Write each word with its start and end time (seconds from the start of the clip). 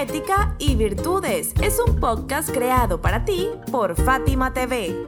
Ética 0.00 0.56
y 0.58 0.74
Virtudes 0.74 1.54
es 1.62 1.78
un 1.78 2.00
podcast 2.00 2.50
creado 2.50 3.00
para 3.00 3.24
ti 3.24 3.48
por 3.70 3.94
Fátima 3.94 4.52
TV. 4.52 5.06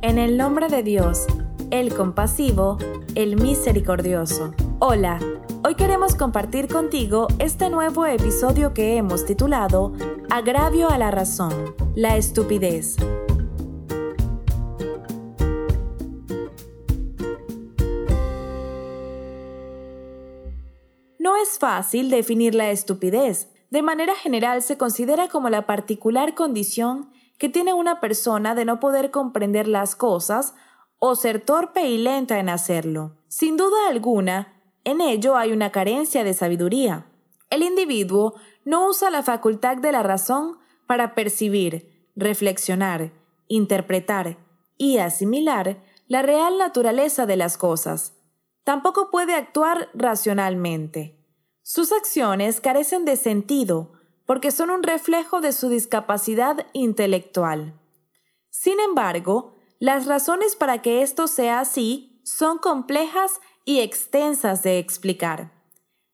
En 0.00 0.18
el 0.18 0.38
nombre 0.38 0.68
de 0.68 0.82
Dios, 0.82 1.26
el 1.70 1.94
compasivo, 1.94 2.78
el 3.14 3.36
misericordioso. 3.36 4.54
Hola, 4.78 5.20
hoy 5.62 5.74
queremos 5.74 6.14
compartir 6.14 6.68
contigo 6.68 7.28
este 7.38 7.68
nuevo 7.68 8.06
episodio 8.06 8.72
que 8.72 8.96
hemos 8.96 9.26
titulado 9.26 9.92
Agravio 10.30 10.88
a 10.88 10.96
la 10.96 11.10
razón, 11.10 11.52
la 11.94 12.16
estupidez. 12.16 12.96
Es 21.46 21.58
fácil 21.58 22.10
definir 22.10 22.54
la 22.54 22.70
estupidez. 22.70 23.48
De 23.70 23.82
manera 23.82 24.14
general 24.14 24.62
se 24.62 24.76
considera 24.76 25.28
como 25.28 25.48
la 25.48 25.66
particular 25.66 26.34
condición 26.34 27.10
que 27.38 27.48
tiene 27.48 27.74
una 27.74 28.00
persona 28.00 28.54
de 28.54 28.64
no 28.64 28.80
poder 28.80 29.10
comprender 29.10 29.68
las 29.68 29.96
cosas 29.96 30.54
o 30.98 31.14
ser 31.14 31.40
torpe 31.40 31.86
y 31.88 31.98
lenta 31.98 32.38
en 32.38 32.48
hacerlo. 32.48 33.16
Sin 33.28 33.56
duda 33.56 33.88
alguna, 33.88 34.60
en 34.84 35.00
ello 35.00 35.36
hay 35.36 35.52
una 35.52 35.70
carencia 35.70 36.24
de 36.24 36.32
sabiduría. 36.32 37.06
El 37.50 37.62
individuo 37.62 38.34
no 38.64 38.88
usa 38.88 39.10
la 39.10 39.22
facultad 39.22 39.76
de 39.76 39.92
la 39.92 40.02
razón 40.02 40.58
para 40.86 41.14
percibir, 41.14 42.08
reflexionar, 42.16 43.12
interpretar 43.48 44.38
y 44.78 44.98
asimilar 44.98 45.82
la 46.08 46.22
real 46.22 46.58
naturaleza 46.58 47.26
de 47.26 47.36
las 47.36 47.58
cosas. 47.58 48.14
Tampoco 48.64 49.10
puede 49.10 49.34
actuar 49.34 49.88
racionalmente. 49.94 51.16
Sus 51.68 51.90
acciones 51.90 52.60
carecen 52.60 53.04
de 53.04 53.16
sentido 53.16 53.90
porque 54.24 54.52
son 54.52 54.70
un 54.70 54.84
reflejo 54.84 55.40
de 55.40 55.50
su 55.50 55.68
discapacidad 55.68 56.64
intelectual. 56.72 57.74
Sin 58.50 58.78
embargo, 58.78 59.56
las 59.80 60.06
razones 60.06 60.54
para 60.54 60.80
que 60.80 61.02
esto 61.02 61.26
sea 61.26 61.58
así 61.58 62.20
son 62.22 62.58
complejas 62.58 63.40
y 63.64 63.80
extensas 63.80 64.62
de 64.62 64.78
explicar. 64.78 65.50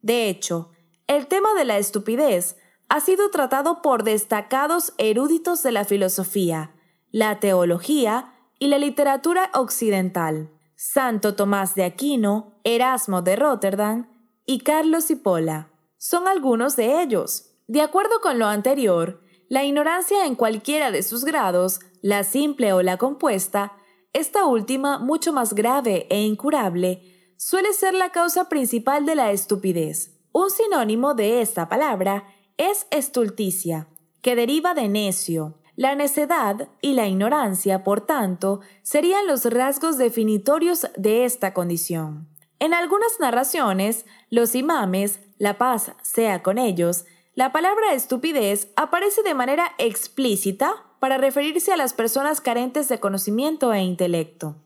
De 0.00 0.30
hecho, 0.30 0.70
el 1.08 1.26
tema 1.26 1.52
de 1.52 1.66
la 1.66 1.76
estupidez 1.76 2.56
ha 2.88 3.00
sido 3.00 3.28
tratado 3.28 3.82
por 3.82 4.02
destacados 4.02 4.94
eruditos 4.96 5.62
de 5.62 5.72
la 5.72 5.84
filosofía, 5.84 6.74
la 7.10 7.38
teología 7.38 8.32
y 8.58 8.68
la 8.68 8.78
literatura 8.78 9.50
occidental. 9.52 10.50
Santo 10.74 11.34
Tomás 11.34 11.74
de 11.74 11.84
Aquino, 11.84 12.58
Erasmo 12.64 13.20
de 13.20 13.36
Rotterdam, 13.36 14.13
y 14.46 14.60
Carlos 14.60 15.10
y 15.10 15.16
Pola. 15.16 15.70
Son 15.96 16.28
algunos 16.28 16.76
de 16.76 17.02
ellos. 17.02 17.50
De 17.66 17.80
acuerdo 17.80 18.20
con 18.20 18.38
lo 18.38 18.46
anterior, 18.46 19.20
la 19.48 19.64
ignorancia 19.64 20.26
en 20.26 20.34
cualquiera 20.34 20.90
de 20.90 21.02
sus 21.02 21.24
grados, 21.24 21.80
la 22.02 22.24
simple 22.24 22.72
o 22.72 22.82
la 22.82 22.98
compuesta, 22.98 23.72
esta 24.12 24.46
última 24.46 24.98
mucho 24.98 25.32
más 25.32 25.54
grave 25.54 26.06
e 26.10 26.22
incurable, 26.22 27.02
suele 27.36 27.72
ser 27.72 27.94
la 27.94 28.10
causa 28.10 28.48
principal 28.48 29.06
de 29.06 29.14
la 29.14 29.32
estupidez. 29.32 30.20
Un 30.32 30.50
sinónimo 30.50 31.14
de 31.14 31.40
esta 31.40 31.68
palabra 31.68 32.24
es 32.56 32.86
estulticia, 32.90 33.88
que 34.22 34.36
deriva 34.36 34.74
de 34.74 34.88
necio. 34.88 35.58
La 35.76 35.94
necedad 35.94 36.68
y 36.80 36.92
la 36.92 37.08
ignorancia, 37.08 37.82
por 37.82 38.02
tanto, 38.02 38.60
serían 38.82 39.26
los 39.26 39.44
rasgos 39.46 39.98
definitorios 39.98 40.86
de 40.96 41.24
esta 41.24 41.52
condición. 41.52 42.28
En 42.64 42.72
algunas 42.72 43.20
narraciones, 43.20 44.06
los 44.30 44.54
imames, 44.54 45.20
la 45.36 45.58
paz 45.58 45.92
sea 46.00 46.42
con 46.42 46.56
ellos, 46.56 47.04
la 47.34 47.52
palabra 47.52 47.92
estupidez 47.92 48.72
aparece 48.74 49.22
de 49.22 49.34
manera 49.34 49.72
explícita 49.76 50.82
para 50.98 51.18
referirse 51.18 51.74
a 51.74 51.76
las 51.76 51.92
personas 51.92 52.40
carentes 52.40 52.88
de 52.88 53.00
conocimiento 53.00 53.74
e 53.74 53.82
intelecto. 53.82 54.56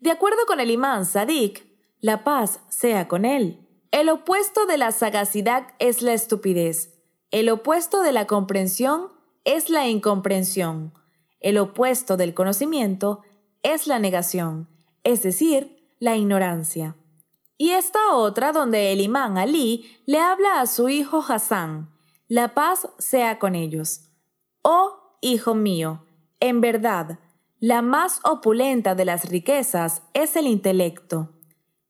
De 0.00 0.10
acuerdo 0.10 0.44
con 0.46 0.60
el 0.60 0.70
imán 0.70 1.06
Sadik, 1.06 1.66
la 2.02 2.24
paz 2.24 2.60
sea 2.68 3.08
con 3.08 3.24
él. 3.24 3.66
El 3.90 4.10
opuesto 4.10 4.66
de 4.66 4.76
la 4.76 4.92
sagacidad 4.92 5.68
es 5.78 6.02
la 6.02 6.12
estupidez. 6.12 7.00
El 7.30 7.48
opuesto 7.48 8.02
de 8.02 8.12
la 8.12 8.26
comprensión 8.26 9.08
es 9.44 9.70
la 9.70 9.88
incomprensión. 9.88 10.92
El 11.40 11.56
opuesto 11.56 12.18
del 12.18 12.34
conocimiento 12.34 13.22
es 13.62 13.86
la 13.86 13.98
negación, 13.98 14.68
es 15.04 15.22
decir, 15.22 15.88
la 16.00 16.16
ignorancia. 16.16 16.96
Y 17.58 17.70
esta 17.70 18.12
otra 18.12 18.52
donde 18.52 18.92
el 18.92 19.00
imán 19.00 19.38
Ali 19.38 19.98
le 20.04 20.18
habla 20.20 20.60
a 20.60 20.66
su 20.66 20.88
hijo 20.88 21.24
Hassan, 21.26 21.90
la 22.28 22.54
paz 22.54 22.88
sea 22.98 23.38
con 23.38 23.54
ellos. 23.54 24.10
Oh, 24.62 25.16
hijo 25.20 25.54
mío, 25.54 26.04
en 26.40 26.60
verdad, 26.60 27.18
la 27.58 27.80
más 27.80 28.20
opulenta 28.24 28.94
de 28.94 29.04
las 29.04 29.28
riquezas 29.28 30.02
es 30.12 30.36
el 30.36 30.46
intelecto, 30.46 31.32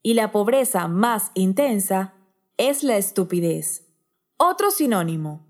y 0.02 0.14
la 0.14 0.30
pobreza 0.30 0.86
más 0.86 1.32
intensa 1.34 2.14
es 2.56 2.84
la 2.84 2.96
estupidez. 2.96 3.88
Otro 4.36 4.70
sinónimo. 4.70 5.46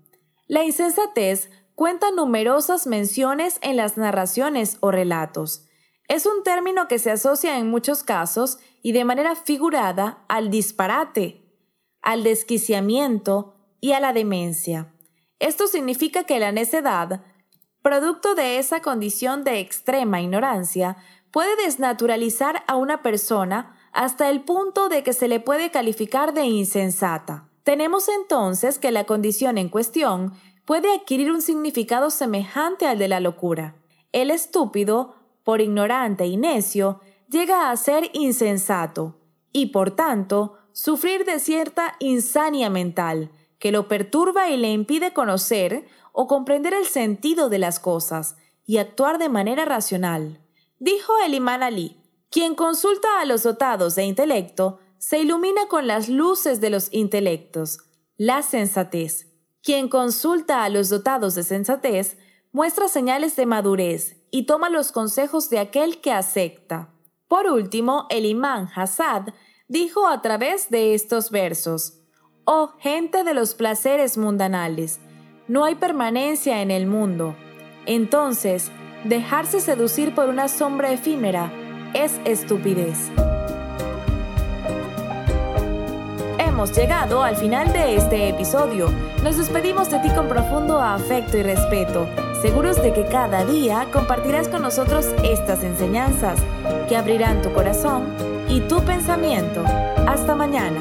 La 0.47 0.63
insensatez 0.63 1.51
cuenta 1.75 2.09
numerosas 2.09 2.87
menciones 2.87 3.59
en 3.61 3.77
las 3.77 3.97
narraciones 3.97 4.77
o 4.79 4.89
relatos, 4.89 5.66
es 6.07 6.25
un 6.25 6.43
término 6.43 6.87
que 6.87 6.99
se 6.99 7.11
asocia 7.11 7.57
en 7.57 7.69
muchos 7.69 8.03
casos 8.03 8.59
y 8.81 8.93
de 8.93 9.03
manera 9.03 9.35
figurada 9.35 10.23
al 10.29 10.49
disparate, 10.49 11.41
al 12.01 12.23
desquiciamiento 12.23 13.55
y 13.81 13.91
a 13.91 13.99
la 13.99 14.13
demencia. 14.13 14.93
Esto 15.39 15.67
significa 15.67 16.23
que 16.23 16.39
la 16.39 16.51
necedad, 16.51 17.21
producto 17.81 18.35
de 18.35 18.57
esa 18.57 18.81
condición 18.81 19.43
de 19.43 19.59
extrema 19.59 20.21
ignorancia, 20.21 20.97
puede 21.31 21.55
desnaturalizar 21.57 22.63
a 22.67 22.75
una 22.75 23.01
persona 23.01 23.77
hasta 23.91 24.29
el 24.29 24.41
punto 24.41 24.89
de 24.89 25.03
que 25.03 25.13
se 25.13 25.27
le 25.27 25.39
puede 25.39 25.71
calificar 25.71 26.33
de 26.33 26.45
insensata. 26.45 27.49
Tenemos 27.63 28.07
entonces 28.07 28.79
que 28.79 28.91
la 28.91 29.03
condición 29.03 29.57
en 29.57 29.69
cuestión 29.69 30.33
puede 30.65 30.93
adquirir 30.93 31.31
un 31.31 31.41
significado 31.41 32.09
semejante 32.09 32.87
al 32.87 32.97
de 32.97 33.09
la 33.09 33.19
locura. 33.19 33.75
El 34.13 34.31
estúpido 34.31 35.16
por 35.47 35.61
ignorante 35.61 36.25
y 36.25 36.35
necio, 36.35 36.99
llega 37.29 37.71
a 37.71 37.77
ser 37.77 38.09
insensato 38.11 39.21
y, 39.53 39.67
por 39.67 39.91
tanto, 39.91 40.57
sufrir 40.73 41.23
de 41.23 41.39
cierta 41.39 41.95
insania 42.01 42.69
mental 42.69 43.31
que 43.57 43.71
lo 43.71 43.87
perturba 43.87 44.49
y 44.49 44.57
le 44.57 44.73
impide 44.73 45.13
conocer 45.13 45.87
o 46.11 46.27
comprender 46.27 46.73
el 46.73 46.85
sentido 46.85 47.47
de 47.47 47.59
las 47.59 47.79
cosas 47.79 48.35
y 48.65 48.79
actuar 48.79 49.19
de 49.19 49.29
manera 49.29 49.63
racional. 49.63 50.41
Dijo 50.79 51.13
el 51.25 51.33
imán 51.33 51.63
Ali, 51.63 51.95
quien 52.29 52.53
consulta 52.53 53.21
a 53.21 53.25
los 53.25 53.43
dotados 53.43 53.95
de 53.95 54.03
intelecto 54.03 54.79
se 54.97 55.19
ilumina 55.19 55.69
con 55.69 55.87
las 55.87 56.09
luces 56.09 56.59
de 56.59 56.71
los 56.71 56.89
intelectos, 56.91 57.79
la 58.17 58.41
sensatez. 58.41 59.27
Quien 59.63 59.87
consulta 59.87 60.65
a 60.65 60.69
los 60.69 60.89
dotados 60.89 61.35
de 61.35 61.43
sensatez 61.43 62.17
muestra 62.51 62.89
señales 62.89 63.37
de 63.37 63.45
madurez 63.45 64.16
y 64.31 64.45
toma 64.45 64.69
los 64.69 64.91
consejos 64.91 65.49
de 65.49 65.59
aquel 65.59 66.01
que 66.01 66.11
acepta. 66.11 66.89
Por 67.27 67.47
último, 67.47 68.07
el 68.09 68.25
imán 68.25 68.69
Hassad 68.73 69.29
dijo 69.67 70.07
a 70.07 70.21
través 70.21 70.69
de 70.69 70.93
estos 70.93 71.31
versos, 71.31 72.01
Oh 72.45 72.73
gente 72.79 73.23
de 73.23 73.33
los 73.33 73.55
placeres 73.55 74.17
mundanales, 74.17 74.99
no 75.47 75.65
hay 75.65 75.75
permanencia 75.75 76.61
en 76.61 76.71
el 76.71 76.87
mundo. 76.87 77.35
Entonces, 77.85 78.71
dejarse 79.03 79.59
seducir 79.59 80.15
por 80.15 80.29
una 80.29 80.47
sombra 80.47 80.91
efímera 80.91 81.51
es 81.93 82.19
estupidez. 82.25 83.09
Hemos 86.39 86.75
llegado 86.75 87.23
al 87.23 87.35
final 87.35 87.71
de 87.71 87.95
este 87.95 88.29
episodio. 88.29 88.89
Nos 89.23 89.37
despedimos 89.37 89.89
de 89.89 89.99
ti 89.99 90.09
con 90.09 90.27
profundo 90.27 90.81
afecto 90.81 91.37
y 91.37 91.43
respeto 91.43 92.07
seguros 92.41 92.81
de 92.81 92.93
que 92.93 93.05
cada 93.05 93.45
día 93.45 93.87
compartirás 93.91 94.47
con 94.47 94.61
nosotros 94.61 95.05
estas 95.23 95.63
enseñanzas 95.63 96.39
que 96.87 96.95
abrirán 96.95 97.41
tu 97.41 97.51
corazón 97.51 98.13
y 98.47 98.61
tu 98.61 98.81
pensamiento. 98.83 99.63
Hasta 100.07 100.35
mañana. 100.35 100.79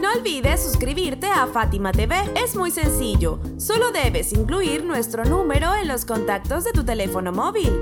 No 0.00 0.12
olvides 0.18 0.62
suscribirte 0.62 1.26
a 1.26 1.46
Fátima 1.46 1.92
TV. 1.92 2.16
Es 2.42 2.56
muy 2.56 2.70
sencillo. 2.70 3.38
Solo 3.58 3.92
debes 3.92 4.32
incluir 4.32 4.84
nuestro 4.84 5.24
número 5.24 5.74
en 5.74 5.88
los 5.88 6.04
contactos 6.04 6.64
de 6.64 6.72
tu 6.72 6.84
teléfono 6.84 7.32
móvil 7.32 7.72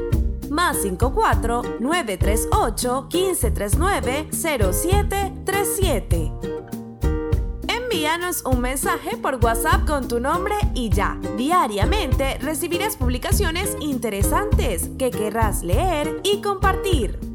más 0.50 0.82
54 0.82 1.62
938 1.78 3.08
1539 3.12 4.28
07 4.72 5.39
0737. 5.64 6.32
Envíanos 7.68 8.42
un 8.44 8.60
mensaje 8.60 9.16
por 9.18 9.36
WhatsApp 9.44 9.86
con 9.86 10.08
tu 10.08 10.18
nombre 10.20 10.54
y 10.74 10.88
ya. 10.88 11.18
Diariamente 11.36 12.38
recibirás 12.38 12.96
publicaciones 12.96 13.76
interesantes 13.80 14.88
que 14.98 15.10
querrás 15.10 15.62
leer 15.62 16.20
y 16.22 16.40
compartir. 16.40 17.29